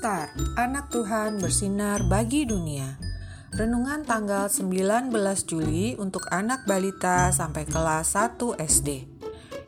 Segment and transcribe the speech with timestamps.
[0.00, 2.96] Star, anak Tuhan bersinar bagi dunia.
[3.52, 5.12] Renungan tanggal 19
[5.44, 9.04] Juli untuk anak balita sampai kelas 1 SD.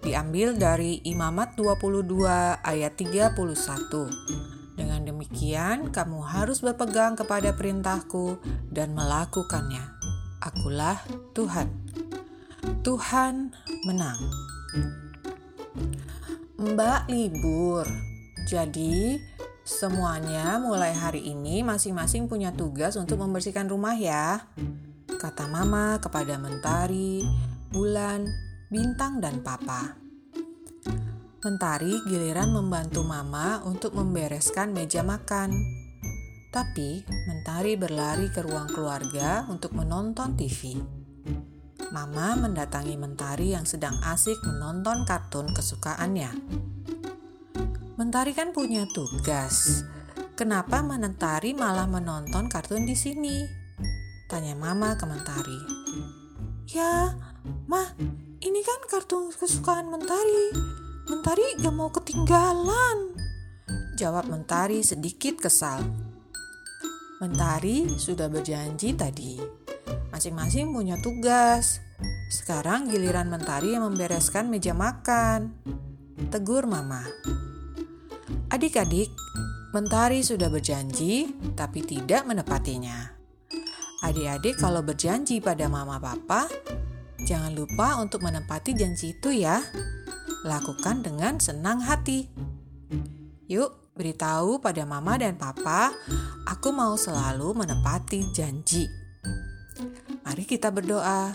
[0.01, 4.73] Diambil dari Imamat 22 ayat 31.
[4.73, 8.41] Dengan demikian, kamu harus berpegang kepada perintahku
[8.73, 9.85] dan melakukannya.
[10.41, 10.97] Akulah
[11.37, 11.69] Tuhan.
[12.81, 13.53] Tuhan
[13.85, 14.17] menang.
[16.57, 17.85] Mbak libur.
[18.49, 19.21] Jadi,
[19.63, 24.51] semuanya mulai hari ini masing-masing punya tugas untuk membersihkan rumah ya.
[25.07, 27.23] Kata Mama kepada Mentari,
[27.71, 28.27] Bulan,
[28.67, 29.95] Bintang, dan Papa.
[31.43, 35.55] Mentari giliran membantu Mama untuk membereskan meja makan.
[36.51, 40.75] Tapi, Mentari berlari ke ruang keluarga untuk menonton TV.
[41.95, 46.31] Mama mendatangi Mentari yang sedang asik menonton kartun kesukaannya.
[48.03, 49.87] Mentari kan punya tugas.
[50.35, 53.47] Kenapa Mentari malah menonton kartun di sini?
[54.27, 55.61] Tanya Mama ke Mentari.
[56.67, 57.15] Ya,
[57.71, 57.95] Ma,
[58.43, 60.51] ini kan kartun kesukaan Mentari.
[61.15, 63.15] Mentari gak mau ketinggalan.
[63.95, 65.87] Jawab Mentari sedikit kesal.
[67.23, 69.39] Mentari sudah berjanji tadi.
[70.11, 71.79] Masing-masing punya tugas.
[72.35, 75.55] Sekarang giliran Mentari yang membereskan meja makan.
[76.35, 77.07] Tegur Mama.
[78.63, 79.11] Adik-adik,
[79.75, 83.11] Mentari sudah berjanji tapi tidak menepatinya.
[84.07, 86.47] Adik-adik kalau berjanji pada mama papa,
[87.27, 89.59] jangan lupa untuk menepati janji itu ya.
[90.47, 92.31] Lakukan dengan senang hati.
[93.51, 95.91] Yuk, beritahu pada mama dan papa,
[96.47, 98.87] aku mau selalu menepati janji.
[100.23, 101.35] Mari kita berdoa.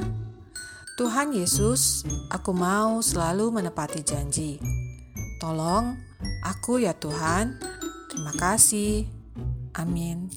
[0.96, 4.87] Tuhan Yesus, aku mau selalu menepati janji.
[5.38, 6.08] Tolong
[6.42, 7.62] Aku ya Tuhan,
[8.10, 9.06] terima kasih.
[9.78, 10.32] Amin.